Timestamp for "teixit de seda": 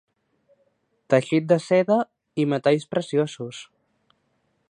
1.13-1.99